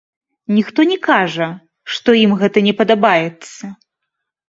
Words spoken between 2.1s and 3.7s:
ім гэта не падабаецца.